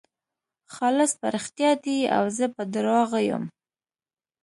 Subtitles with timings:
[0.73, 3.43] خالص په رښتیا دی او زه په درواغو یم.